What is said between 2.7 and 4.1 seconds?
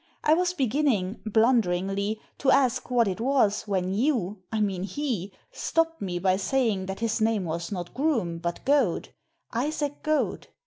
what it was, when